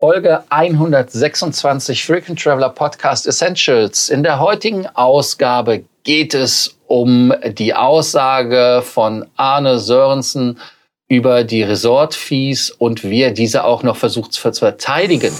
Folge 0.00 0.44
126 0.50 2.06
Frequent 2.06 2.40
Traveler 2.40 2.68
Podcast 2.68 3.26
Essentials. 3.26 4.08
In 4.10 4.22
der 4.22 4.38
heutigen 4.38 4.86
Ausgabe 4.86 5.82
geht 6.04 6.34
es 6.34 6.78
um 6.86 7.34
die 7.54 7.74
Aussage 7.74 8.82
von 8.84 9.26
Arne 9.34 9.80
Sörensen 9.80 10.60
über 11.10 11.42
die 11.42 11.62
Resort-Fees 11.62 12.70
und 12.70 13.02
wie 13.02 13.22
er 13.22 13.30
diese 13.30 13.64
auch 13.64 13.82
noch 13.82 13.96
versucht 13.96 14.34
zu 14.34 14.42
verteidigen. 14.42 15.32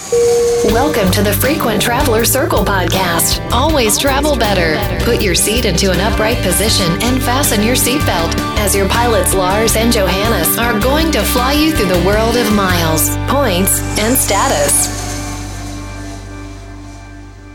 Welcome 0.73 1.11
to 1.11 1.21
the 1.21 1.31
Frequent 1.31 1.79
Traveler 1.79 2.25
Circle 2.25 2.65
podcast. 2.65 3.39
Always 3.51 3.95
travel 3.95 4.35
better. 4.35 4.79
Put 5.05 5.21
your 5.21 5.35
seat 5.35 5.65
into 5.65 5.91
an 5.91 5.99
upright 5.99 6.41
position 6.41 6.91
and 7.03 7.21
fasten 7.21 7.61
your 7.61 7.75
seatbelt 7.75 8.35
as 8.65 8.75
your 8.75 8.87
pilots 8.87 9.35
Lars 9.35 9.75
and 9.75 9.93
Johannes 9.93 10.57
are 10.57 10.79
going 10.79 11.11
to 11.11 11.21
fly 11.21 11.53
you 11.53 11.71
through 11.71 11.93
the 11.93 12.03
world 12.03 12.35
of 12.35 12.51
miles, 12.51 13.15
points 13.27 13.79
and 13.99 14.17
status. 14.17 14.89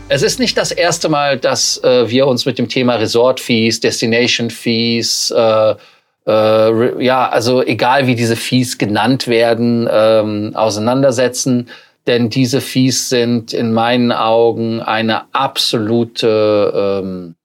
Es 0.07 0.21
ist 0.21 0.39
nicht 0.39 0.55
das 0.55 0.71
erste 0.71 1.09
Mal, 1.09 1.37
dass 1.37 1.83
äh, 1.83 2.09
wir 2.09 2.27
uns 2.27 2.45
mit 2.45 2.59
dem 2.59 2.69
Thema 2.69 2.95
Resort-Fees, 2.95 3.81
Destination-Fees, 3.81 5.31
äh, 5.31 5.75
äh, 6.27 7.03
ja, 7.03 7.29
also 7.29 7.61
egal 7.63 8.07
wie 8.07 8.15
diese 8.15 8.35
Fees 8.35 8.77
genannt 8.77 9.27
werden, 9.27 9.87
ähm, 9.91 10.51
auseinandersetzen. 10.55 11.69
Denn 12.07 12.29
diese 12.29 12.61
Fees 12.61 13.09
sind 13.09 13.51
in 13.51 13.73
meinen 13.73 14.11
Augen 14.11 14.81
eine 14.81 15.33
absolute, 15.33 17.01
ähm, 17.03 17.35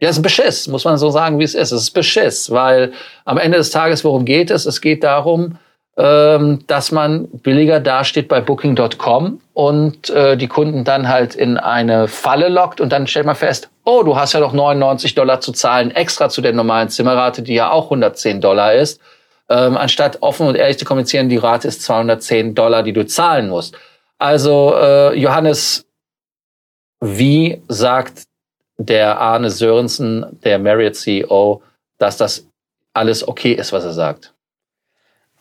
ja, 0.00 0.08
es 0.08 0.16
ist 0.16 0.22
Beschiss, 0.22 0.68
muss 0.68 0.84
man 0.84 0.96
so 0.96 1.10
sagen, 1.10 1.38
wie 1.38 1.44
es 1.44 1.54
ist. 1.54 1.72
Es 1.72 1.82
ist 1.82 1.90
Beschiss, 1.90 2.50
weil 2.50 2.92
am 3.24 3.38
Ende 3.38 3.58
des 3.58 3.70
Tages, 3.70 4.04
worum 4.04 4.24
geht 4.24 4.50
es? 4.50 4.64
Es 4.64 4.80
geht 4.80 5.04
darum, 5.04 5.58
dass 5.96 6.92
man 6.92 7.26
billiger 7.28 7.80
dasteht 7.80 8.28
bei 8.28 8.42
Booking.com 8.42 9.40
und 9.54 10.10
äh, 10.10 10.36
die 10.36 10.46
Kunden 10.46 10.84
dann 10.84 11.08
halt 11.08 11.34
in 11.34 11.56
eine 11.56 12.06
Falle 12.06 12.48
lockt 12.48 12.82
und 12.82 12.90
dann 12.90 13.06
stellt 13.06 13.24
man 13.24 13.34
fest, 13.34 13.70
oh, 13.84 14.02
du 14.02 14.14
hast 14.14 14.34
ja 14.34 14.40
noch 14.40 14.52
99 14.52 15.14
Dollar 15.14 15.40
zu 15.40 15.52
zahlen 15.52 15.90
extra 15.90 16.28
zu 16.28 16.42
der 16.42 16.52
normalen 16.52 16.90
Zimmerrate, 16.90 17.40
die 17.40 17.54
ja 17.54 17.70
auch 17.70 17.84
110 17.84 18.42
Dollar 18.42 18.74
ist. 18.74 19.00
Ähm, 19.48 19.76
anstatt 19.78 20.20
offen 20.20 20.46
und 20.46 20.56
ehrlich 20.56 20.78
zu 20.78 20.84
kommunizieren, 20.84 21.30
die 21.30 21.38
Rate 21.38 21.68
ist 21.68 21.82
210 21.82 22.54
Dollar, 22.54 22.82
die 22.82 22.92
du 22.92 23.06
zahlen 23.06 23.48
musst. 23.48 23.78
Also 24.18 24.74
äh, 24.76 25.18
Johannes, 25.18 25.86
wie 27.00 27.62
sagt 27.68 28.24
der 28.76 29.18
Arne 29.18 29.50
Sörensen, 29.50 30.38
der 30.44 30.58
Marriott 30.58 30.96
CEO, 30.96 31.62
dass 31.96 32.18
das 32.18 32.46
alles 32.92 33.26
okay 33.26 33.52
ist, 33.52 33.72
was 33.72 33.84
er 33.84 33.92
sagt? 33.92 34.34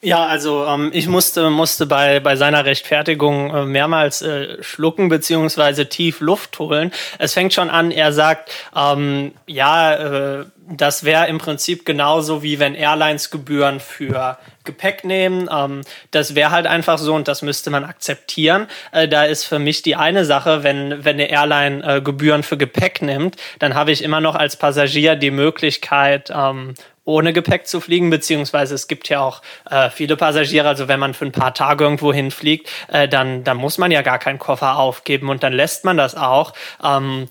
Ja, 0.06 0.28
also 0.28 0.68
ähm, 0.68 0.92
ich 0.94 1.08
musste, 1.08 1.50
musste 1.50 1.88
bei, 1.88 2.20
bei 2.20 2.36
seiner 2.36 2.64
Rechtfertigung 2.64 3.50
äh, 3.50 3.66
mehrmals 3.66 4.22
äh, 4.22 4.62
schlucken 4.62 5.10
beziehungsweise 5.10 5.90
tief 5.90 6.20
Luft 6.20 6.60
holen. 6.60 6.92
Es 7.18 7.34
fängt 7.34 7.54
schon 7.54 7.72
an, 7.72 7.90
er 7.90 8.14
sagt, 8.14 8.52
ähm, 8.76 9.32
ja, 9.48 9.96
äh, 10.42 10.46
das 10.70 11.06
wäre 11.06 11.26
im 11.26 11.40
Prinzip 11.40 11.88
genauso 11.88 12.44
wie 12.44 12.60
wenn 12.60 12.76
Airlines 12.76 13.32
Gebühren 13.32 13.80
für 13.80 14.38
Gepäck 14.64 15.06
nehmen. 15.06 15.50
Ähm, 15.52 15.82
das 16.12 16.36
wäre 16.36 16.52
halt 16.52 16.68
einfach 16.68 17.00
so 17.00 17.16
und 17.16 17.28
das 17.28 17.42
müsste 17.42 17.72
man 17.72 17.84
akzeptieren. 17.84 18.68
Äh, 18.92 19.08
da 19.08 19.24
ist 19.24 19.46
für 19.46 19.58
mich 19.58 19.82
die 19.82 19.96
eine 19.96 20.24
Sache, 20.24 20.62
wenn, 20.62 21.04
wenn 21.04 21.16
eine 21.16 21.32
Airline 21.32 21.84
äh, 21.84 22.02
Gebühren 22.02 22.44
für 22.44 22.58
Gepäck 22.58 23.02
nimmt, 23.02 23.38
dann 23.58 23.74
habe 23.74 23.92
ich 23.92 24.04
immer 24.04 24.22
noch 24.22 24.36
als 24.36 24.56
Passagier 24.56 25.16
die 25.16 25.32
Möglichkeit, 25.32 26.32
ähm, 26.32 26.76
ohne 27.06 27.34
Gepäck 27.34 27.68
zu 27.68 27.80
fliegen, 27.80 28.10
beziehungsweise 28.10 28.76
es 28.76 28.88
gibt 28.88 29.08
ja 29.10 29.22
auch 29.22 29.42
äh, 29.70 29.90
viele 29.90 30.18
Passagiere, 30.18 30.68
also 30.68 30.88
wenn 30.88 31.00
man 31.00 31.14
für 31.14 31.26
ein 31.26 31.32
paar 31.32 31.54
Tage 31.54 31.84
irgendwo 31.84 32.12
hinfliegt, 32.12 32.70
äh, 32.88 33.08
dann, 33.08 33.44
dann 33.44 33.58
muss 33.58 33.78
man 33.78 33.92
ja 33.92 34.02
gar 34.02 34.20
keinen 34.20 34.40
Koffer 34.40 34.78
aufgeben 34.78 35.30
und 35.30 35.44
dann 35.44 35.54
lässt 35.54 35.86
man 35.86 35.98
das 35.98 36.16
auch. 36.16 36.54
Ähm, 36.84 37.28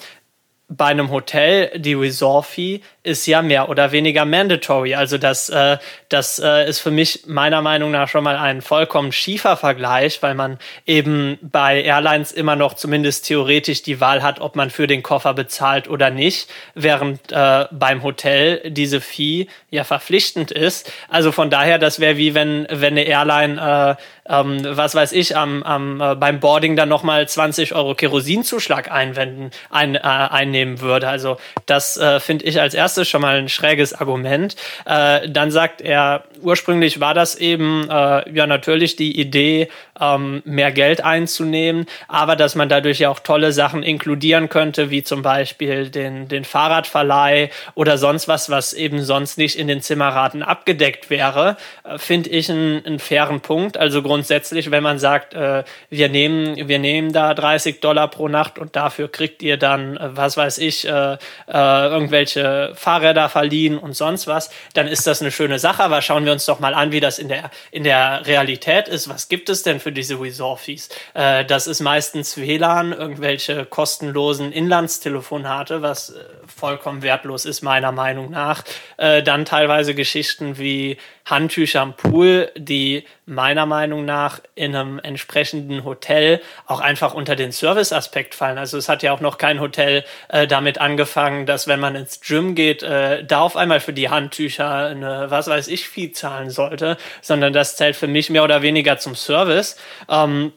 bei 0.69 0.87
einem 0.87 1.11
Hotel, 1.11 1.79
die 1.79 1.93
Resort-Fee 1.93 2.81
ist 3.03 3.27
ja 3.27 3.42
mehr 3.42 3.69
oder 3.69 3.92
weniger 3.92 4.25
mandatory. 4.25 4.95
Also 4.95 5.19
das, 5.19 5.51
äh, 5.51 5.77
das 6.08 6.39
äh, 6.39 6.67
ist 6.67 6.80
für 6.80 6.91
mich 6.91 7.25
meiner 7.27 7.61
Meinung 7.61 7.91
nach 7.91 8.08
schon 8.08 8.25
mal 8.25 8.36
ein 8.36 8.63
vollkommen 8.63 9.13
schiefer 9.13 9.58
Vergleich, 9.58 10.23
weil 10.23 10.35
man 10.35 10.58
eben 10.86 11.39
bei 11.42 11.83
Airlines 11.83 12.33
immer 12.33 12.57
noch 12.57 12.74
zumindest 12.74 13.27
theoretisch 13.27 13.83
die 13.83 14.01
Wahl 14.01 14.23
hat, 14.23 14.41
ob 14.41 14.57
man 14.57 14.70
für 14.70 14.86
den 14.86 15.03
Koffer 15.03 15.35
bezahlt 15.35 15.86
oder 15.89 16.08
nicht, 16.08 16.48
während 16.74 17.30
äh, 17.30 17.67
beim 17.70 18.03
Hotel 18.03 18.70
diese 18.70 19.03
Fee 19.03 19.48
ja 19.70 19.85
verpflichtend 19.85 20.51
ist. 20.51 20.91
Also 21.11 21.30
von 21.30 21.51
daher, 21.51 21.79
das 21.79 22.01
wäre 22.01 22.17
wie 22.17 22.35
wenn, 22.35 22.67
wenn 22.70 22.95
eine 22.95 23.03
Airline, 23.05 23.98
äh, 24.23 24.23
ähm, 24.29 24.61
was 24.64 24.95
weiß 24.95 25.12
ich, 25.12 25.36
am, 25.36 25.62
am, 25.62 26.01
äh, 26.01 26.14
beim 26.14 26.40
Boarding 26.40 26.77
dann 26.77 26.89
nochmal 26.89 27.29
20 27.29 27.74
Euro 27.74 27.95
Kerosinzuschlag 27.95 28.90
einwenden, 28.90 29.51
ein, 29.70 29.95
äh, 29.95 30.01
einnehmen 30.01 30.80
würde. 30.80 31.08
Also 31.08 31.36
das 31.67 31.96
äh, 31.96 32.20
finde 32.20 32.45
ich 32.46 32.61
als 32.61 32.74
erstes 32.74 33.08
schon 33.08 33.23
mal 33.23 33.36
ein 33.36 33.48
schräges 33.48 33.92
Argument. 33.92 34.57
Äh, 34.86 35.29
dann 35.29 35.51
sagt 35.51 35.80
er, 35.80 36.24
ursprünglich 36.40 37.01
war 37.01 37.14
das 37.14 37.35
eben 37.35 37.89
äh, 37.89 38.30
ja 38.30 38.46
natürlich 38.46 38.96
die 38.96 39.18
Idee, 39.20 39.68
ähm, 40.00 40.42
mehr 40.44 40.72
Geld 40.72 41.05
einzunehmen, 41.05 41.86
aber 42.08 42.36
dass 42.36 42.55
man 42.55 42.68
dadurch 42.68 42.98
ja 42.98 43.10
auch 43.10 43.20
tolle 43.20 43.52
Sachen 43.52 43.82
inkludieren 43.82 44.48
könnte, 44.48 44.90
wie 44.90 45.02
zum 45.02 45.22
Beispiel 45.22 45.90
den, 45.90 46.28
den 46.28 46.44
Fahrradverleih 46.44 47.50
oder 47.74 47.98
sonst 47.98 48.28
was, 48.28 48.50
was 48.50 48.72
eben 48.72 49.02
sonst 49.02 49.38
nicht 49.38 49.58
in 49.58 49.68
den 49.68 49.80
Zimmerraten 49.80 50.42
abgedeckt 50.42 51.10
wäre, 51.10 51.56
äh, 51.84 51.98
finde 51.98 52.30
ich 52.30 52.50
einen, 52.50 52.84
einen 52.84 52.98
fairen 52.98 53.40
Punkt. 53.40 53.77
Also 53.77 54.02
grundsätzlich, 54.02 54.70
wenn 54.70 54.82
man 54.82 54.98
sagt, 54.98 55.34
äh, 55.34 55.64
wir 55.90 56.08
nehmen, 56.08 56.68
wir 56.68 56.78
nehmen 56.78 57.12
da 57.12 57.34
30 57.34 57.80
Dollar 57.80 58.08
pro 58.08 58.28
Nacht 58.28 58.58
und 58.58 58.76
dafür 58.76 59.11
kriegt 59.11 59.42
ihr 59.42 59.56
dann, 59.56 59.96
äh, 59.96 60.16
was 60.16 60.36
weiß 60.36 60.58
ich, 60.58 60.88
äh, 60.88 61.14
äh, 61.14 61.16
irgendwelche 61.48 62.72
Fahrräder 62.74 63.28
verliehen 63.28 63.78
und 63.78 63.94
sonst 63.94 64.26
was, 64.26 64.50
dann 64.74 64.88
ist 64.88 65.06
das 65.06 65.20
eine 65.20 65.30
schöne 65.30 65.58
Sache. 65.58 65.82
Aber 65.82 66.02
schauen 66.02 66.24
wir 66.24 66.32
uns 66.32 66.46
doch 66.46 66.61
mal 66.61 66.74
an, 66.74 66.92
wie 66.92 67.00
das 67.00 67.18
in 67.18 67.28
der, 67.28 67.50
in 67.70 67.84
der 67.84 68.26
Realität 68.26 68.88
ist. 68.88 69.08
Was 69.08 69.28
gibt 69.28 69.48
es 69.48 69.62
denn 69.62 69.80
für 69.84 69.92
diese 69.92 70.20
Resort-Fees? 70.20 70.89
Äh, 71.14 71.45
das 71.45 71.68
ist 71.68 71.80
meistens 71.80 72.36
WLAN, 72.36 72.92
irgendwelche 72.92 73.67
kostenlosen 73.67 74.50
Inlandstelefonate, 74.50 75.83
was 75.83 76.11
äh, 76.11 76.24
vollkommen 76.46 77.02
wertlos 77.02 77.45
ist, 77.45 77.62
meiner 77.62 77.92
Meinung 77.92 78.30
nach. 78.30 78.64
Äh, 78.96 79.23
dann 79.23 79.44
teilweise 79.44 79.94
Geschichten 79.94 80.58
wie 80.58 80.96
Handtücher 81.24 81.80
am 81.80 81.95
Pool, 81.95 82.51
die 82.57 83.05
meiner 83.24 83.64
Meinung 83.64 84.05
nach 84.05 84.40
in 84.55 84.77
einem 84.77 84.98
entsprechenden 84.98 85.85
Hotel 85.85 86.40
auch 86.67 86.80
einfach 86.80 87.14
unter 87.14 87.35
den 87.35 87.51
Serviceaspekt 87.51 88.35
fallen. 88.35 88.58
Also 88.58 88.77
es 88.77 88.89
hat 88.89 89.02
ja 89.02 89.12
auch 89.12 89.20
noch 89.20 89.39
kein 89.39 89.61
Hotel 89.61 90.05
äh, 90.29 90.46
damit 90.46 90.79
angefangen, 90.79 91.46
dass 91.46 91.67
wenn 91.67 91.80
man 91.80 91.95
ins 91.95 92.20
Gym 92.20 92.55
geht, 92.55 92.83
äh, 92.83 93.24
da 93.24 93.40
auf 93.40 93.57
einmal 93.57 93.80
für 93.80 93.95
die 93.95 94.11
Handtücher 94.11 94.89
eine, 94.89 95.30
was 95.30 95.46
weiß 95.46 95.68
ich, 95.68 95.89
Fee 95.89 96.12
zahlen 96.12 96.51
sollte, 96.51 96.98
sondern 97.23 97.52
das 97.52 97.77
zählt 97.77 97.96
für 97.96 98.08
mich 98.08 98.29
mehr 98.29 98.45
oder 98.45 98.61
weniger 98.61 98.98
zum 98.98 99.14
Service. 99.14 99.79
Ähm, 100.11 100.52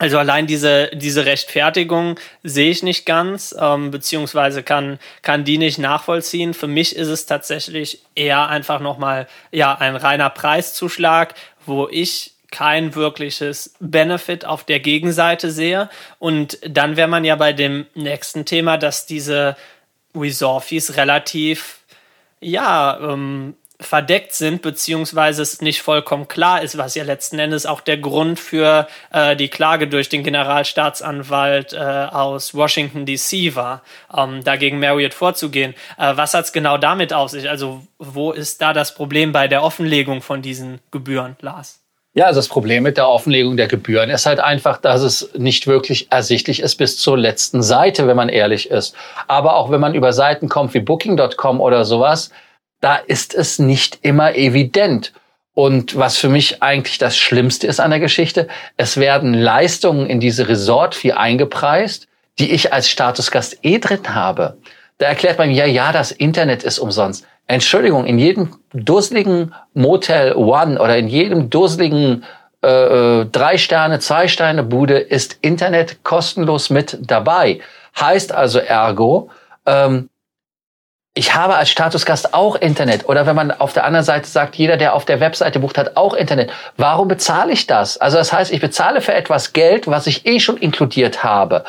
also 0.00 0.16
allein 0.16 0.46
diese, 0.46 0.88
diese 0.94 1.26
Rechtfertigung 1.26 2.18
sehe 2.42 2.70
ich 2.70 2.82
nicht 2.82 3.04
ganz, 3.04 3.54
ähm, 3.60 3.90
beziehungsweise 3.90 4.62
kann, 4.62 4.98
kann 5.20 5.44
die 5.44 5.58
nicht 5.58 5.78
nachvollziehen. 5.78 6.54
Für 6.54 6.68
mich 6.68 6.96
ist 6.96 7.08
es 7.08 7.26
tatsächlich 7.26 8.00
eher 8.14 8.48
einfach 8.48 8.80
nochmal 8.80 9.28
ja, 9.52 9.74
ein 9.74 9.96
reiner 9.96 10.30
Preiszuschlag, 10.30 11.34
wo 11.66 11.86
ich 11.86 12.32
kein 12.50 12.94
wirkliches 12.94 13.74
Benefit 13.78 14.46
auf 14.46 14.64
der 14.64 14.80
Gegenseite 14.80 15.50
sehe. 15.50 15.90
Und 16.18 16.58
dann 16.66 16.96
wäre 16.96 17.06
man 17.06 17.26
ja 17.26 17.36
bei 17.36 17.52
dem 17.52 17.84
nächsten 17.94 18.46
Thema, 18.46 18.78
dass 18.78 19.04
diese 19.04 19.54
Resort-Fees 20.16 20.96
relativ 20.96 21.80
ja, 22.40 22.98
ähm, 23.02 23.54
verdeckt 23.80 24.34
sind, 24.34 24.62
beziehungsweise 24.62 25.42
es 25.42 25.60
nicht 25.60 25.82
vollkommen 25.82 26.28
klar 26.28 26.62
ist, 26.62 26.78
was 26.78 26.94
ja 26.94 27.04
letzten 27.04 27.38
Endes 27.38 27.66
auch 27.66 27.80
der 27.80 27.98
Grund 27.98 28.38
für 28.38 28.86
äh, 29.12 29.34
die 29.36 29.48
Klage 29.48 29.88
durch 29.88 30.08
den 30.08 30.22
Generalstaatsanwalt 30.22 31.72
äh, 31.72 31.76
aus 31.76 32.54
Washington 32.54 33.06
DC 33.06 33.54
war, 33.56 33.82
ähm, 34.16 34.44
dagegen 34.44 34.78
Marriott 34.78 35.14
vorzugehen. 35.14 35.74
Äh, 35.98 36.16
was 36.16 36.34
hat's 36.34 36.52
genau 36.52 36.78
damit 36.78 37.12
auf 37.12 37.30
sich? 37.30 37.48
Also 37.48 37.82
wo 37.98 38.32
ist 38.32 38.60
da 38.60 38.72
das 38.72 38.94
Problem 38.94 39.32
bei 39.32 39.48
der 39.48 39.62
Offenlegung 39.62 40.22
von 40.22 40.42
diesen 40.42 40.80
Gebühren, 40.90 41.36
Lars? 41.40 41.80
Ja, 42.12 42.26
also 42.26 42.40
das 42.40 42.48
Problem 42.48 42.82
mit 42.82 42.96
der 42.96 43.08
Offenlegung 43.08 43.56
der 43.56 43.68
Gebühren 43.68 44.10
ist 44.10 44.26
halt 44.26 44.40
einfach, 44.40 44.78
dass 44.78 45.02
es 45.02 45.30
nicht 45.38 45.68
wirklich 45.68 46.10
ersichtlich 46.10 46.58
ist 46.58 46.74
bis 46.74 46.98
zur 46.98 47.16
letzten 47.16 47.62
Seite, 47.62 48.08
wenn 48.08 48.16
man 48.16 48.28
ehrlich 48.28 48.68
ist. 48.68 48.96
Aber 49.28 49.54
auch 49.54 49.70
wenn 49.70 49.80
man 49.80 49.94
über 49.94 50.12
Seiten 50.12 50.48
kommt 50.48 50.74
wie 50.74 50.80
Booking.com 50.80 51.60
oder 51.60 51.84
sowas, 51.84 52.32
da 52.80 52.96
ist 52.96 53.34
es 53.34 53.58
nicht 53.58 53.98
immer 54.02 54.34
evident. 54.34 55.12
Und 55.54 55.96
was 55.96 56.16
für 56.16 56.28
mich 56.28 56.62
eigentlich 56.62 56.98
das 56.98 57.16
Schlimmste 57.16 57.66
ist 57.66 57.80
an 57.80 57.90
der 57.90 58.00
Geschichte, 58.00 58.48
es 58.76 58.96
werden 58.96 59.34
Leistungen 59.34 60.06
in 60.06 60.20
diese 60.20 60.48
Resort-Fee 60.48 61.12
eingepreist, 61.12 62.08
die 62.38 62.52
ich 62.52 62.72
als 62.72 62.88
Statusgast 62.88 63.58
eh 63.62 63.78
drin 63.78 64.14
habe. 64.14 64.56
Da 64.98 65.06
erklärt 65.06 65.38
man 65.38 65.48
mir, 65.48 65.54
ja, 65.54 65.66
ja, 65.66 65.92
das 65.92 66.12
Internet 66.12 66.62
ist 66.62 66.78
umsonst. 66.78 67.26
Entschuldigung, 67.46 68.06
in 68.06 68.18
jedem 68.18 68.56
dusseligen 68.72 69.54
Motel 69.74 70.34
One 70.34 70.78
oder 70.78 70.96
in 70.98 71.08
jedem 71.08 71.50
dusseligen 71.50 72.22
äh, 72.62 73.24
drei 73.24 73.56
Sterne, 73.56 73.98
zwei 73.98 74.28
Sterne 74.28 74.62
Bude 74.62 74.98
ist 74.98 75.38
Internet 75.40 76.04
kostenlos 76.04 76.70
mit 76.70 76.98
dabei. 77.00 77.60
Heißt 77.98 78.32
also 78.32 78.58
ergo, 78.58 79.30
ähm, 79.66 80.09
ich 81.14 81.34
habe 81.34 81.56
als 81.56 81.70
Statusgast 81.70 82.34
auch 82.34 82.54
Internet. 82.56 83.08
Oder 83.08 83.26
wenn 83.26 83.34
man 83.34 83.50
auf 83.50 83.72
der 83.72 83.84
anderen 83.84 84.04
Seite 84.04 84.28
sagt, 84.28 84.56
jeder, 84.56 84.76
der 84.76 84.94
auf 84.94 85.04
der 85.04 85.20
Webseite 85.20 85.58
bucht, 85.58 85.76
hat 85.76 85.96
auch 85.96 86.14
Internet. 86.14 86.52
Warum 86.76 87.08
bezahle 87.08 87.52
ich 87.52 87.66
das? 87.66 87.98
Also 87.98 88.16
das 88.16 88.32
heißt, 88.32 88.52
ich 88.52 88.60
bezahle 88.60 89.00
für 89.00 89.12
etwas 89.12 89.52
Geld, 89.52 89.88
was 89.88 90.06
ich 90.06 90.26
eh 90.26 90.38
schon 90.38 90.56
inkludiert 90.56 91.24
habe. 91.24 91.64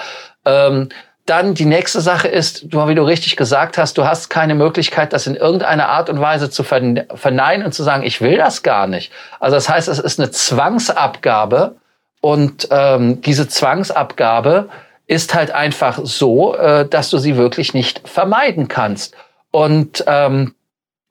Ähm, 0.46 0.90
dann 1.26 1.54
die 1.54 1.66
nächste 1.66 2.02
Sache 2.02 2.28
ist, 2.28 2.72
wie 2.72 2.96
du 2.96 3.04
richtig 3.04 3.36
gesagt 3.36 3.78
hast, 3.78 3.98
du 3.98 4.06
hast 4.06 4.30
keine 4.30 4.56
Möglichkeit, 4.56 5.14
das 5.14 5.28
in 5.28 5.36
irgendeiner 5.36 5.88
Art 5.90 6.10
und 6.10 6.20
Weise 6.20 6.50
zu 6.50 6.64
verneinen 6.64 7.66
und 7.66 7.74
zu 7.74 7.84
sagen, 7.84 8.04
ich 8.04 8.22
will 8.22 8.38
das 8.38 8.64
gar 8.64 8.88
nicht. 8.88 9.12
Also 9.40 9.56
das 9.56 9.70
heißt, 9.70 9.88
es 9.88 10.00
ist 10.00 10.20
eine 10.20 10.32
Zwangsabgabe 10.32 11.76
und 12.22 12.68
ähm, 12.72 13.22
diese 13.22 13.48
Zwangsabgabe 13.48 14.70
ist 15.08 15.34
halt 15.34 15.52
einfach 15.52 16.00
so, 16.04 16.56
äh, 16.56 16.88
dass 16.88 17.10
du 17.10 17.18
sie 17.18 17.38
wirklich 17.38 17.74
nicht 17.74 18.08
vermeiden 18.08 18.68
kannst. 18.68 19.16
Und 19.52 20.04
ähm, 20.08 20.56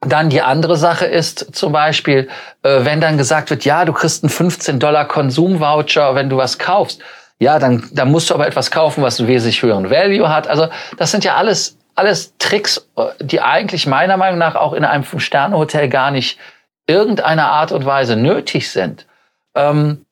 dann 0.01 0.31
die 0.31 0.41
andere 0.41 0.77
Sache 0.77 1.05
ist 1.05 1.55
zum 1.55 1.73
Beispiel, 1.73 2.29
äh, 2.63 2.85
wenn 2.85 3.01
dann 3.01 3.19
gesagt 3.19 3.51
wird, 3.51 3.65
ja, 3.65 3.85
du 3.85 3.93
kriegst 3.93 4.25
einen 4.25 4.31
15 4.31 4.79
Dollar 4.79 5.07
Konsumvoucher, 5.07 6.15
wenn 6.15 6.31
du 6.31 6.39
was 6.39 6.59
kaufst. 6.59 7.03
Ja, 7.39 7.59
dann, 7.59 7.89
dann 7.93 8.11
musst 8.11 8.31
du 8.31 8.35
aber 8.35 8.47
etwas 8.47 8.71
kaufen, 8.71 9.03
was 9.03 9.19
einen 9.19 9.29
wesentlich 9.29 9.63
höheren 9.63 9.91
Value 9.91 10.29
hat. 10.29 10.49
Also 10.49 10.69
das 10.97 11.11
sind 11.11 11.25
ja 11.25 11.37
alles, 11.37 11.77
alles 11.95 12.35
Tricks, 12.39 12.89
äh, 12.97 13.07
die 13.21 13.43
eigentlich 13.43 13.87
meiner 13.87 14.17
Meinung 14.17 14.39
nach 14.39 14.55
auch 14.55 14.73
in 14.73 14.85
einem 14.85 15.05
Fünf-Sterne-Hotel 15.05 15.89
gar 15.89 16.11
nicht 16.11 16.39
irgendeiner 16.87 17.51
Art 17.51 17.73
und 17.73 17.85
Weise 17.85 18.17
nötig 18.17 18.71
sind. 18.71 19.07
Ähm, 19.55 20.07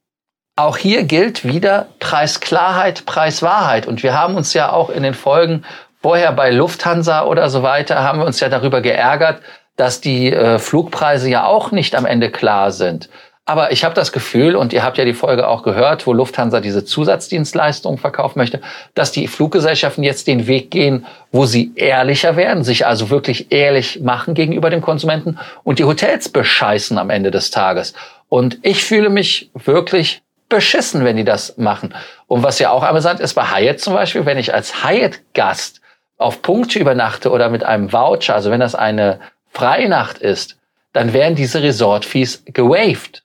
auch 0.54 0.76
hier 0.76 1.04
gilt 1.04 1.44
wieder 1.44 1.86
Preisklarheit, 1.98 3.06
Preiswahrheit. 3.06 3.86
Und 3.86 4.02
wir 4.02 4.18
haben 4.18 4.34
uns 4.34 4.54
ja 4.54 4.72
auch 4.72 4.90
in 4.90 5.02
den 5.02 5.14
Folgen 5.14 5.64
vorher 6.00 6.32
bei 6.32 6.50
Lufthansa 6.50 7.24
oder 7.24 7.50
so 7.50 7.62
weiter, 7.62 8.02
haben 8.02 8.20
wir 8.20 8.26
uns 8.26 8.40
ja 8.40 8.48
darüber 8.48 8.80
geärgert, 8.80 9.40
dass 9.76 10.00
die 10.00 10.32
äh, 10.32 10.58
Flugpreise 10.58 11.28
ja 11.28 11.46
auch 11.46 11.70
nicht 11.70 11.94
am 11.94 12.06
Ende 12.06 12.30
klar 12.30 12.72
sind. 12.72 13.08
Aber 13.48 13.72
ich 13.72 13.82
habe 13.82 13.94
das 13.94 14.12
Gefühl, 14.12 14.56
und 14.56 14.74
ihr 14.74 14.82
habt 14.82 14.98
ja 14.98 15.06
die 15.06 15.14
Folge 15.14 15.48
auch 15.48 15.62
gehört, 15.62 16.06
wo 16.06 16.12
Lufthansa 16.12 16.60
diese 16.60 16.84
Zusatzdienstleistungen 16.84 17.98
verkaufen 17.98 18.38
möchte, 18.38 18.60
dass 18.94 19.10
die 19.10 19.26
Fluggesellschaften 19.26 20.04
jetzt 20.04 20.26
den 20.26 20.46
Weg 20.46 20.70
gehen, 20.70 21.06
wo 21.32 21.46
sie 21.46 21.72
ehrlicher 21.74 22.36
werden, 22.36 22.62
sich 22.62 22.86
also 22.86 23.08
wirklich 23.08 23.50
ehrlich 23.50 24.00
machen 24.02 24.34
gegenüber 24.34 24.68
dem 24.68 24.82
Konsumenten 24.82 25.38
und 25.64 25.78
die 25.78 25.84
Hotels 25.84 26.28
bescheißen 26.28 26.98
am 26.98 27.08
Ende 27.08 27.30
des 27.30 27.50
Tages. 27.50 27.94
Und 28.28 28.58
ich 28.60 28.84
fühle 28.84 29.08
mich 29.08 29.50
wirklich 29.54 30.20
beschissen, 30.50 31.06
wenn 31.06 31.16
die 31.16 31.24
das 31.24 31.56
machen. 31.56 31.94
Und 32.26 32.42
was 32.42 32.58
ja 32.58 32.70
auch 32.70 32.82
amüsant 32.82 33.18
ist 33.18 33.32
bei 33.32 33.44
Hyatt 33.44 33.80
zum 33.80 33.94
Beispiel, 33.94 34.26
wenn 34.26 34.36
ich 34.36 34.52
als 34.52 34.84
Hyatt-Gast 34.84 35.80
auf 36.18 36.42
Punkte 36.42 36.78
übernachte 36.78 37.30
oder 37.30 37.48
mit 37.48 37.64
einem 37.64 37.92
Voucher, 37.92 38.34
also 38.34 38.50
wenn 38.50 38.60
das 38.60 38.74
eine 38.74 39.20
Freinacht 39.50 40.18
ist, 40.18 40.58
dann 40.92 41.12
werden 41.12 41.36
diese 41.36 41.62
Resort-Fees 41.62 42.44
gewaved. 42.46 43.22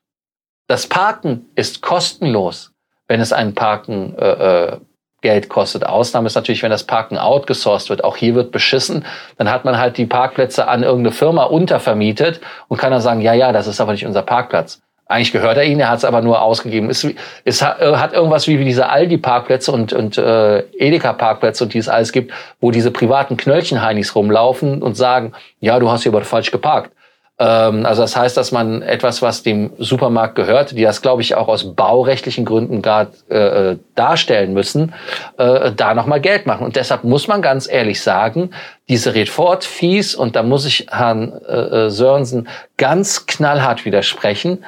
Das 0.67 0.87
Parken 0.87 1.49
ist 1.55 1.81
kostenlos, 1.81 2.71
wenn 3.07 3.19
es 3.19 3.33
ein 3.33 3.53
Parken 3.55 4.15
äh, 4.17 4.73
äh, 4.73 4.77
Geld 5.21 5.49
kostet. 5.49 5.85
Ausnahme 5.85 6.27
ist 6.27 6.35
natürlich, 6.35 6.63
wenn 6.63 6.69
das 6.69 6.83
Parken 6.83 7.17
outgesourced 7.17 7.89
wird. 7.89 8.03
Auch 8.03 8.17
hier 8.17 8.35
wird 8.35 8.51
beschissen. 8.51 9.05
Dann 9.37 9.49
hat 9.49 9.65
man 9.65 9.77
halt 9.77 9.97
die 9.97 10.05
Parkplätze 10.05 10.67
an 10.67 10.83
irgendeine 10.83 11.13
Firma 11.13 11.45
untervermietet 11.45 12.41
und 12.67 12.77
kann 12.77 12.91
dann 12.91 13.01
sagen, 13.01 13.21
ja, 13.21 13.33
ja, 13.33 13.51
das 13.51 13.67
ist 13.67 13.81
aber 13.81 13.93
nicht 13.93 14.05
unser 14.05 14.21
Parkplatz. 14.21 14.81
Eigentlich 15.13 15.31
gehört 15.31 15.57
er 15.57 15.63
ihnen, 15.63 15.79
er 15.79 15.89
hat 15.89 15.99
es 15.99 16.05
aber 16.05 16.23
nur 16.23 16.41
ausgegeben. 16.41 16.89
Es, 16.89 17.05
es 17.45 17.61
hat, 17.61 17.79
äh, 17.79 17.97
hat 17.97 18.13
irgendwas 18.13 18.47
wie, 18.47 18.57
wie 18.57 18.65
diese 18.65 18.89
Aldi-Parkplätze 18.89 19.71
und, 19.71 19.93
und 19.93 20.17
äh, 20.17 20.61
Edeka-Parkplätze 20.79 21.65
und 21.65 21.75
die 21.75 21.77
es 21.77 21.87
alles 21.87 22.11
gibt, 22.11 22.33
wo 22.59 22.71
diese 22.71 22.89
privaten 22.89 23.37
Knöllchen-Heinis 23.37 24.15
rumlaufen 24.15 24.81
und 24.81 24.97
sagen, 24.97 25.33
ja, 25.59 25.77
du 25.77 25.91
hast 25.91 26.01
hier 26.01 26.11
aber 26.11 26.23
falsch 26.23 26.49
geparkt. 26.49 26.89
Ähm, 27.37 27.85
also 27.85 28.01
das 28.01 28.15
heißt, 28.15 28.35
dass 28.35 28.51
man 28.51 28.81
etwas, 28.81 29.21
was 29.21 29.43
dem 29.43 29.73
Supermarkt 29.77 30.33
gehört, 30.33 30.71
die 30.71 30.81
das, 30.81 31.03
glaube 31.03 31.21
ich, 31.21 31.35
auch 31.35 31.47
aus 31.47 31.75
baurechtlichen 31.75 32.43
Gründen 32.43 32.81
gerade 32.81 33.11
äh, 33.29 33.37
äh, 33.37 33.77
darstellen 33.93 34.53
müssen, 34.53 34.95
äh, 35.37 35.73
da 35.73 35.93
nochmal 35.93 36.21
Geld 36.21 36.47
machen. 36.47 36.65
Und 36.65 36.75
deshalb 36.75 37.03
muss 37.03 37.27
man 37.27 37.43
ganz 37.43 37.69
ehrlich 37.71 38.01
sagen, 38.01 38.49
diese 38.89 39.13
Redford-Fees, 39.13 40.15
und 40.15 40.35
da 40.35 40.41
muss 40.41 40.65
ich 40.65 40.87
Herrn 40.89 41.33
äh, 41.47 41.85
äh, 41.85 41.89
Sörensen 41.91 42.47
ganz 42.77 43.27
knallhart 43.27 43.85
widersprechen, 43.85 44.63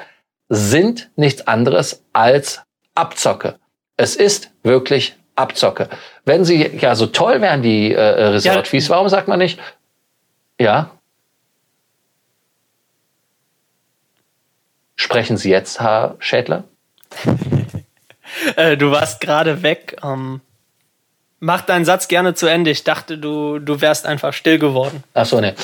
sind 0.48 1.10
nichts 1.16 1.46
anderes 1.46 2.02
als 2.12 2.62
Abzocke. 2.94 3.58
Es 3.96 4.16
ist 4.16 4.50
wirklich 4.62 5.16
Abzocke. 5.34 5.88
Wenn 6.24 6.44
sie 6.44 6.66
ja 6.78 6.94
so 6.94 7.06
toll 7.06 7.40
wären, 7.40 7.62
die 7.62 7.92
äh, 7.92 8.00
Resort-Fees, 8.00 8.90
warum 8.90 9.08
sagt 9.08 9.28
man 9.28 9.38
nicht, 9.38 9.60
ja? 10.58 10.90
Sprechen 14.96 15.36
Sie 15.36 15.50
jetzt, 15.50 15.78
Herr 15.78 16.16
Schädler? 16.18 16.64
äh, 18.56 18.76
du 18.76 18.90
warst 18.90 19.20
gerade 19.20 19.62
weg. 19.62 19.96
Ähm, 20.02 20.40
mach 21.38 21.60
deinen 21.60 21.84
Satz 21.84 22.08
gerne 22.08 22.34
zu 22.34 22.46
Ende. 22.46 22.70
Ich 22.70 22.82
dachte, 22.82 23.18
du, 23.18 23.58
du 23.58 23.80
wärst 23.80 24.06
einfach 24.06 24.32
still 24.32 24.58
geworden. 24.58 25.04
Ach 25.12 25.26
so, 25.26 25.40
ne. 25.40 25.54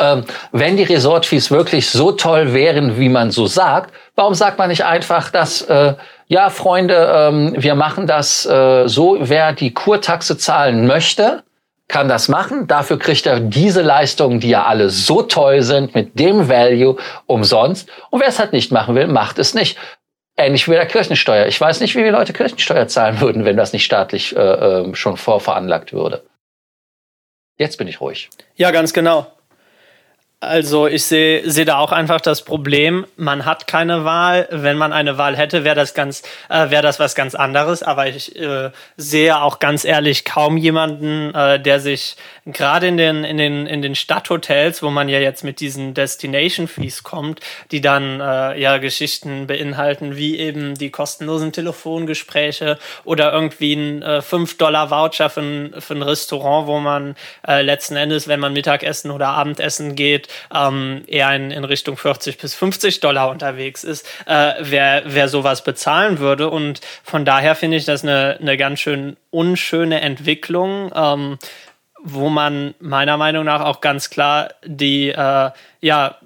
Ähm, 0.00 0.24
wenn 0.52 0.76
die 0.76 0.82
Resort-Fees 0.82 1.50
wirklich 1.50 1.90
so 1.90 2.12
toll 2.12 2.52
wären, 2.52 2.98
wie 2.98 3.08
man 3.08 3.30
so 3.30 3.46
sagt, 3.46 3.92
warum 4.16 4.34
sagt 4.34 4.58
man 4.58 4.68
nicht 4.68 4.84
einfach, 4.84 5.30
dass, 5.30 5.62
äh, 5.62 5.94
ja, 6.26 6.50
Freunde, 6.50 7.12
ähm, 7.14 7.54
wir 7.56 7.74
machen 7.74 8.06
das 8.06 8.46
äh, 8.46 8.88
so, 8.88 9.16
wer 9.20 9.52
die 9.52 9.72
Kurtaxe 9.72 10.36
zahlen 10.38 10.86
möchte, 10.86 11.42
kann 11.88 12.08
das 12.08 12.28
machen. 12.28 12.66
Dafür 12.66 12.98
kriegt 12.98 13.26
er 13.26 13.40
diese 13.40 13.82
Leistungen, 13.82 14.40
die 14.40 14.50
ja 14.50 14.64
alle 14.64 14.90
so 14.90 15.22
toll 15.22 15.62
sind, 15.62 15.94
mit 15.94 16.18
dem 16.18 16.48
Value 16.48 16.96
umsonst. 17.26 17.88
Und 18.10 18.20
wer 18.20 18.28
es 18.28 18.38
halt 18.38 18.52
nicht 18.52 18.72
machen 18.72 18.94
will, 18.94 19.08
macht 19.08 19.38
es 19.38 19.54
nicht. 19.54 19.76
Ähnlich 20.36 20.68
wie 20.68 20.72
der 20.72 20.86
Kirchensteuer. 20.86 21.46
Ich 21.46 21.60
weiß 21.60 21.80
nicht, 21.80 21.96
wie 21.96 22.04
die 22.04 22.10
Leute 22.10 22.32
Kirchensteuer 22.32 22.86
zahlen 22.86 23.20
würden, 23.20 23.44
wenn 23.44 23.56
das 23.56 23.72
nicht 23.72 23.84
staatlich 23.84 24.34
äh, 24.34 24.40
äh 24.40 24.94
schon 24.94 25.16
vorveranlagt 25.16 25.92
würde. 25.92 26.22
Jetzt 27.58 27.76
bin 27.76 27.88
ich 27.88 28.00
ruhig. 28.00 28.30
Ja, 28.56 28.70
ganz 28.70 28.94
genau. 28.94 29.26
Also 30.42 30.86
ich 30.86 31.04
sehe 31.04 31.50
sehe 31.50 31.66
da 31.66 31.76
auch 31.76 31.92
einfach 31.92 32.18
das 32.18 32.40
Problem, 32.40 33.06
man 33.16 33.44
hat 33.44 33.66
keine 33.66 34.06
Wahl. 34.06 34.48
Wenn 34.50 34.78
man 34.78 34.90
eine 34.90 35.18
Wahl 35.18 35.36
hätte, 35.36 35.64
wäre 35.64 35.76
das 35.76 35.92
ganz 35.92 36.22
äh, 36.48 36.70
wäre 36.70 36.82
das 36.82 36.98
was 36.98 37.14
ganz 37.14 37.34
anderes. 37.34 37.82
Aber 37.82 38.06
ich 38.06 38.36
äh, 38.36 38.70
sehe 38.96 39.38
auch 39.42 39.58
ganz 39.58 39.84
ehrlich 39.84 40.24
kaum 40.24 40.56
jemanden, 40.56 41.34
äh, 41.34 41.60
der 41.60 41.78
sich 41.78 42.16
gerade 42.46 42.88
in 42.88 42.96
den 42.96 43.22
in 43.22 43.36
den 43.36 43.66
in 43.66 43.82
den 43.82 43.94
Stadthotels, 43.94 44.82
wo 44.82 44.88
man 44.88 45.10
ja 45.10 45.18
jetzt 45.18 45.44
mit 45.44 45.60
diesen 45.60 45.92
Destination 45.92 46.68
Fees 46.68 47.02
kommt, 47.02 47.40
die 47.70 47.82
dann 47.82 48.20
äh, 48.20 48.58
ja 48.58 48.78
Geschichten 48.78 49.46
beinhalten, 49.46 50.16
wie 50.16 50.38
eben 50.38 50.74
die 50.74 50.88
kostenlosen 50.88 51.52
Telefongespräche 51.52 52.78
oder 53.04 53.30
irgendwie 53.30 53.74
ein 53.74 54.00
äh, 54.00 54.22
5 54.22 54.56
Dollar 54.56 54.90
Voucher 54.90 55.28
für 55.28 55.42
ein, 55.42 55.74
für 55.80 55.92
ein 55.92 56.02
Restaurant, 56.02 56.66
wo 56.66 56.80
man 56.80 57.14
äh, 57.46 57.60
letzten 57.60 57.96
Endes, 57.96 58.26
wenn 58.26 58.40
man 58.40 58.54
Mittagessen 58.54 59.10
oder 59.10 59.28
Abendessen 59.28 59.96
geht 59.96 60.29
ähm, 60.54 61.02
eher 61.06 61.34
in, 61.34 61.50
in 61.50 61.64
Richtung 61.64 61.96
40 61.96 62.38
bis 62.38 62.54
50 62.54 63.00
Dollar 63.00 63.30
unterwegs 63.30 63.84
ist, 63.84 64.06
äh, 64.26 64.54
wer, 64.60 65.02
wer 65.06 65.28
sowas 65.28 65.64
bezahlen 65.64 66.18
würde. 66.18 66.50
Und 66.50 66.80
von 67.02 67.24
daher 67.24 67.54
finde 67.54 67.76
ich 67.76 67.84
das 67.84 68.02
eine, 68.02 68.38
eine 68.40 68.56
ganz 68.56 68.80
schön 68.80 69.16
unschöne 69.30 70.00
Entwicklung. 70.00 70.90
Ähm, 70.94 71.38
wo 72.02 72.30
man 72.30 72.74
meiner 72.80 73.16
Meinung 73.16 73.44
nach 73.44 73.60
auch 73.60 73.80
ganz 73.80 74.08
klar 74.10 74.54
die 74.64 75.10
äh, 75.10 75.50
ja 75.80 76.16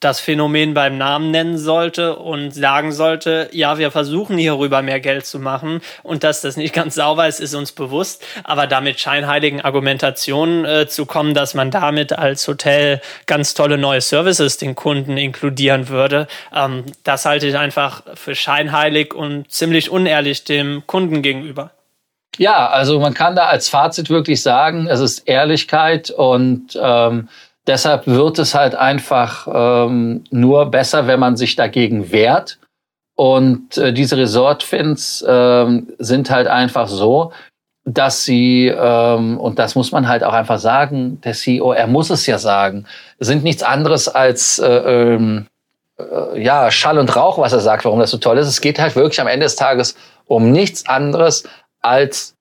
das 0.00 0.20
Phänomen 0.20 0.74
beim 0.74 0.96
Namen 0.98 1.30
nennen 1.30 1.58
sollte 1.58 2.16
und 2.16 2.52
sagen 2.52 2.92
sollte, 2.92 3.48
ja, 3.52 3.78
wir 3.78 3.90
versuchen 3.90 4.38
hierüber 4.38 4.82
mehr 4.82 5.00
Geld 5.00 5.26
zu 5.26 5.38
machen 5.38 5.80
und 6.02 6.24
dass 6.24 6.40
das 6.40 6.56
nicht 6.56 6.74
ganz 6.74 6.94
sauber 6.94 7.26
ist, 7.26 7.40
ist 7.40 7.54
uns 7.54 7.72
bewusst, 7.72 8.24
aber 8.44 8.66
damit 8.66 9.00
scheinheiligen 9.00 9.60
Argumentationen 9.60 10.64
äh, 10.64 10.86
zu 10.86 11.06
kommen, 11.06 11.34
dass 11.34 11.54
man 11.54 11.70
damit 11.70 12.12
als 12.12 12.46
Hotel 12.46 13.00
ganz 13.26 13.54
tolle 13.54 13.78
neue 13.78 14.00
Services 14.00 14.56
den 14.56 14.74
Kunden 14.74 15.16
inkludieren 15.16 15.88
würde, 15.88 16.28
ähm, 16.54 16.84
das 17.04 17.24
halte 17.24 17.46
ich 17.46 17.56
einfach 17.56 18.02
für 18.14 18.34
scheinheilig 18.34 19.14
und 19.14 19.50
ziemlich 19.50 19.90
unehrlich 19.90 20.44
dem 20.44 20.86
Kunden 20.86 21.22
gegenüber. 21.22 21.72
Ja, 22.38 22.68
also 22.68 23.00
man 23.00 23.14
kann 23.14 23.34
da 23.34 23.46
als 23.46 23.68
Fazit 23.68 24.10
wirklich 24.10 24.42
sagen, 24.42 24.86
es 24.86 25.00
ist 25.00 25.28
Ehrlichkeit 25.28 26.10
und 26.10 26.78
ähm, 26.80 27.28
Deshalb 27.68 28.06
wird 28.06 28.38
es 28.38 28.54
halt 28.54 28.74
einfach 28.74 29.46
ähm, 29.52 30.24
nur 30.30 30.66
besser, 30.70 31.06
wenn 31.06 31.20
man 31.20 31.36
sich 31.36 31.54
dagegen 31.54 32.10
wehrt. 32.10 32.58
Und 33.14 33.76
äh, 33.76 33.92
diese 33.92 34.16
Resort-Fins 34.16 35.22
ähm, 35.28 35.88
sind 35.98 36.30
halt 36.30 36.46
einfach 36.46 36.88
so, 36.88 37.32
dass 37.84 38.24
sie, 38.24 38.68
ähm, 38.68 39.38
und 39.38 39.58
das 39.58 39.74
muss 39.74 39.92
man 39.92 40.08
halt 40.08 40.24
auch 40.24 40.32
einfach 40.32 40.58
sagen, 40.58 41.20
der 41.22 41.34
CEO, 41.34 41.72
er 41.72 41.86
muss 41.86 42.08
es 42.08 42.26
ja 42.26 42.38
sagen, 42.38 42.86
sind 43.18 43.44
nichts 43.44 43.62
anderes 43.62 44.08
als 44.08 44.58
äh, 44.58 44.66
ähm, 44.66 45.46
äh, 45.98 46.42
ja, 46.42 46.70
Schall 46.70 46.98
und 46.98 47.14
Rauch, 47.14 47.38
was 47.38 47.52
er 47.52 47.60
sagt, 47.60 47.84
warum 47.84 47.98
das 47.98 48.10
so 48.10 48.18
toll 48.18 48.38
ist. 48.38 48.48
Es 48.48 48.62
geht 48.62 48.78
halt 48.78 48.96
wirklich 48.96 49.20
am 49.20 49.26
Ende 49.26 49.44
des 49.44 49.56
Tages 49.56 49.94
um 50.26 50.52
nichts 50.52 50.86
anderes 50.86 51.44
als 51.80 52.34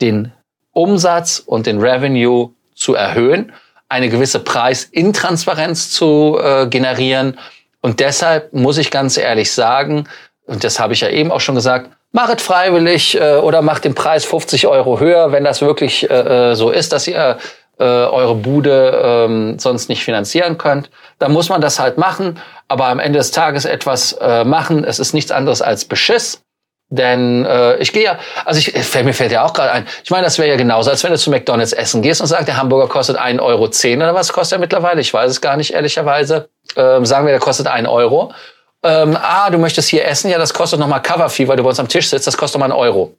den 0.00 0.32
Umsatz 0.72 1.38
und 1.38 1.66
den 1.66 1.80
Revenue 1.80 2.50
zu 2.74 2.94
erhöhen, 2.94 3.52
eine 3.92 4.08
gewisse 4.08 4.40
Preisintransparenz 4.40 5.90
zu 5.90 6.38
äh, 6.42 6.66
generieren. 6.66 7.38
Und 7.82 8.00
deshalb 8.00 8.52
muss 8.54 8.78
ich 8.78 8.90
ganz 8.90 9.18
ehrlich 9.18 9.52
sagen, 9.52 10.08
und 10.46 10.64
das 10.64 10.80
habe 10.80 10.94
ich 10.94 11.02
ja 11.02 11.10
eben 11.10 11.30
auch 11.30 11.40
schon 11.40 11.54
gesagt, 11.54 11.90
machet 12.10 12.40
freiwillig 12.40 13.20
äh, 13.20 13.36
oder 13.36 13.60
macht 13.60 13.84
den 13.84 13.94
Preis 13.94 14.24
50 14.24 14.66
Euro 14.66 14.98
höher, 14.98 15.30
wenn 15.30 15.44
das 15.44 15.60
wirklich 15.60 16.08
äh, 16.08 16.52
äh, 16.52 16.54
so 16.54 16.70
ist, 16.70 16.92
dass 16.92 17.06
ihr 17.06 17.36
äh, 17.78 17.84
eure 17.84 18.34
Bude 18.34 19.02
ähm, 19.04 19.58
sonst 19.58 19.90
nicht 19.90 20.04
finanzieren 20.04 20.56
könnt. 20.56 20.90
Dann 21.18 21.32
muss 21.32 21.50
man 21.50 21.60
das 21.60 21.78
halt 21.78 21.98
machen, 21.98 22.40
aber 22.68 22.86
am 22.86 22.98
Ende 22.98 23.18
des 23.18 23.30
Tages 23.30 23.66
etwas 23.66 24.14
äh, 24.14 24.44
machen. 24.44 24.84
Es 24.84 24.98
ist 24.98 25.12
nichts 25.12 25.30
anderes 25.30 25.60
als 25.60 25.84
Beschiss. 25.84 26.42
Denn 26.92 27.46
äh, 27.46 27.76
ich 27.78 27.90
gehe 27.94 28.04
ja, 28.04 28.18
also 28.44 28.58
ich, 28.58 28.74
mir 29.02 29.14
fällt 29.14 29.32
ja 29.32 29.46
auch 29.46 29.54
gerade 29.54 29.72
ein, 29.72 29.86
ich 30.04 30.10
meine, 30.10 30.24
das 30.24 30.36
wäre 30.36 30.50
ja 30.50 30.56
genauso, 30.56 30.90
als 30.90 31.02
wenn 31.02 31.10
du 31.10 31.16
zu 31.16 31.30
McDonalds 31.30 31.72
essen 31.72 32.02
gehst 32.02 32.20
und 32.20 32.26
sagst, 32.26 32.48
der 32.48 32.58
Hamburger 32.58 32.86
kostet 32.86 33.18
1,10 33.18 33.40
Euro 33.40 33.64
oder 33.64 34.14
was 34.14 34.30
kostet 34.30 34.58
er 34.58 34.60
mittlerweile? 34.60 35.00
Ich 35.00 35.14
weiß 35.14 35.30
es 35.30 35.40
gar 35.40 35.56
nicht, 35.56 35.72
ehrlicherweise. 35.72 36.50
Ähm, 36.76 37.06
sagen 37.06 37.24
wir, 37.24 37.32
der 37.32 37.40
kostet 37.40 37.66
1 37.66 37.88
Euro. 37.88 38.34
Ähm, 38.82 39.16
ah, 39.18 39.48
du 39.48 39.56
möchtest 39.56 39.88
hier 39.88 40.04
essen, 40.06 40.30
ja, 40.30 40.36
das 40.36 40.52
kostet 40.52 40.80
nochmal 40.80 41.00
Cover-Fee, 41.00 41.48
weil 41.48 41.56
du 41.56 41.62
bei 41.62 41.70
uns 41.70 41.80
am 41.80 41.88
Tisch 41.88 42.10
sitzt, 42.10 42.26
das 42.26 42.36
kostet 42.36 42.60
nochmal 42.60 42.70
einen 42.70 42.78
Euro. 42.78 43.14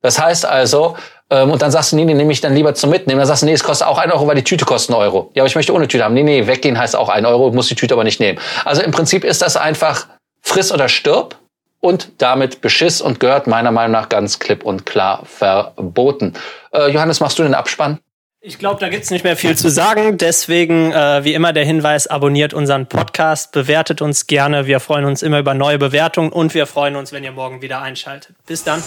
Das 0.00 0.20
heißt 0.20 0.46
also, 0.46 0.96
ähm, 1.28 1.50
und 1.50 1.60
dann 1.60 1.72
sagst 1.72 1.90
du, 1.90 1.96
nee, 1.96 2.04
nee, 2.04 2.14
nehme 2.14 2.30
ich 2.30 2.40
dann 2.40 2.54
lieber 2.54 2.72
zum 2.74 2.90
Mitnehmen. 2.90 3.18
Dann 3.18 3.26
sagst 3.26 3.42
du, 3.42 3.46
nee, 3.46 3.52
es 3.52 3.64
kostet 3.64 3.88
auch 3.88 3.98
ein 3.98 4.12
Euro, 4.12 4.28
weil 4.28 4.36
die 4.36 4.44
Tüte 4.44 4.64
kostet 4.64 4.94
einen 4.94 5.02
Euro. 5.02 5.32
Ja, 5.34 5.42
aber 5.42 5.48
ich 5.48 5.56
möchte 5.56 5.74
ohne 5.74 5.88
Tüte 5.88 6.04
haben. 6.04 6.14
Nee, 6.14 6.22
nee, 6.22 6.46
weggehen 6.46 6.78
heißt 6.78 6.94
auch 6.94 7.08
ein 7.08 7.26
Euro, 7.26 7.50
muss 7.50 7.66
die 7.66 7.74
Tüte 7.74 7.94
aber 7.94 8.04
nicht 8.04 8.20
nehmen. 8.20 8.38
Also 8.64 8.80
im 8.80 8.92
Prinzip 8.92 9.24
ist 9.24 9.42
das 9.42 9.56
einfach 9.56 10.06
friss 10.40 10.70
oder 10.70 10.88
stirb 10.88 11.36
und 11.80 12.10
damit 12.18 12.60
Beschiss 12.60 13.00
und 13.00 13.20
gehört 13.20 13.46
meiner 13.46 13.70
Meinung 13.70 13.92
nach 13.92 14.08
ganz 14.08 14.38
klipp 14.38 14.64
und 14.64 14.86
klar 14.86 15.22
verboten. 15.24 16.34
Äh, 16.72 16.90
Johannes, 16.90 17.20
machst 17.20 17.38
du 17.38 17.42
den 17.42 17.54
Abspann? 17.54 17.98
Ich 18.40 18.58
glaube, 18.58 18.78
da 18.78 18.88
gibt's 18.88 19.10
nicht 19.10 19.24
mehr 19.24 19.36
viel 19.36 19.56
zu 19.56 19.68
sagen. 19.68 20.16
Deswegen, 20.16 20.92
äh, 20.92 21.24
wie 21.24 21.34
immer, 21.34 21.52
der 21.52 21.64
Hinweis, 21.64 22.06
abonniert 22.06 22.54
unseren 22.54 22.86
Podcast, 22.86 23.50
bewertet 23.50 24.00
uns 24.00 24.28
gerne. 24.28 24.66
Wir 24.66 24.78
freuen 24.78 25.06
uns 25.06 25.22
immer 25.22 25.40
über 25.40 25.54
neue 25.54 25.76
Bewertungen 25.76 26.30
und 26.30 26.54
wir 26.54 26.66
freuen 26.66 26.94
uns, 26.94 27.12
wenn 27.12 27.24
ihr 27.24 27.32
morgen 27.32 27.62
wieder 27.62 27.82
einschaltet. 27.82 28.36
Bis 28.46 28.62
dann. 28.62 28.80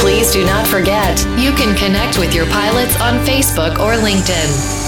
Please 0.00 0.36
do 0.36 0.44
not 0.44 0.66
forget, 0.66 1.24
you 1.38 1.52
can 1.52 1.76
connect 1.76 2.18
with 2.18 2.34
your 2.34 2.46
pilots 2.46 3.00
on 3.00 3.24
Facebook 3.24 3.78
or 3.78 3.92
LinkedIn. 3.92 4.83